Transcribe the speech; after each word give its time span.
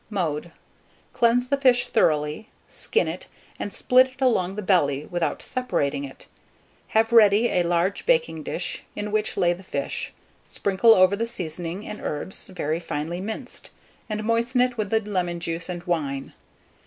Mode, 0.09 0.51
Cleanse 1.13 1.47
the 1.49 1.57
fish 1.57 1.85
thoroughly, 1.85 2.49
skin 2.69 3.07
it, 3.07 3.27
and 3.59 3.71
split 3.71 4.07
it 4.07 4.19
along 4.19 4.55
the 4.55 4.63
belly 4.63 5.05
without 5.05 5.43
separating 5.43 6.03
it; 6.05 6.25
have 6.97 7.13
ready 7.13 7.49
a 7.49 7.61
large 7.61 8.07
baking 8.07 8.41
dish, 8.41 8.81
in 8.95 9.11
which 9.11 9.37
lay 9.37 9.53
the 9.53 9.61
fish, 9.61 10.11
sprinkle 10.43 10.95
over 10.95 11.15
the 11.15 11.27
seasoning 11.27 11.85
and 11.87 12.01
herbs 12.01 12.47
very 12.47 12.79
finely 12.79 13.21
minced, 13.21 13.69
and 14.09 14.23
moisten 14.23 14.59
it 14.59 14.75
with 14.75 14.89
the 14.89 15.01
lemon 15.01 15.39
juice 15.39 15.69
and 15.69 15.83
wine. 15.83 16.33